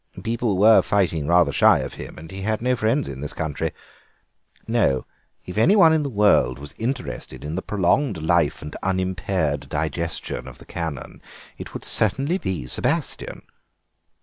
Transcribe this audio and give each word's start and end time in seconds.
People 0.23 0.57
were 0.57 0.81
fighting 0.81 1.27
rather 1.27 1.51
shy 1.51 1.77
of 1.77 1.93
him, 1.93 2.17
and 2.17 2.31
he 2.31 2.41
had 2.41 2.59
no 2.59 2.75
friends 2.75 3.07
in 3.07 3.21
this 3.21 3.33
country. 3.33 3.71
No; 4.67 5.05
if 5.45 5.59
anyone 5.59 5.93
in 5.93 6.01
the 6.01 6.09
world 6.09 6.57
was 6.57 6.73
interested 6.79 7.43
in 7.45 7.53
the 7.53 7.61
prolonged 7.61 8.17
life 8.17 8.63
and 8.63 8.75
unimpaired 8.81 9.69
digestion 9.69 10.47
of 10.47 10.57
the 10.57 10.65
Canon 10.65 11.21
it 11.59 11.75
would 11.75 11.85
certainly 11.85 12.39
be 12.39 12.65
Sebastien." 12.65 13.43